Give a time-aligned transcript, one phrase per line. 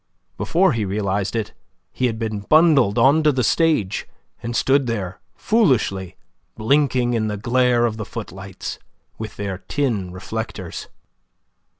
[0.35, 1.53] Before he realized it,
[1.91, 4.07] he had been bundled on to the stage,
[4.41, 6.15] and stood there foolishly,
[6.57, 8.79] blinking in the glare of the footlights,
[9.19, 10.87] with their tin reflectors.